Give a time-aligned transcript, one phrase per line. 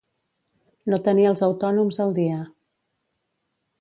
[0.93, 2.41] No tenir els autònoms al dia.